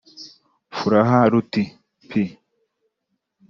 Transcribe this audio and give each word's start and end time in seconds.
Furaha 0.75 1.19
Ruti 1.31 1.63
(P 2.07 2.11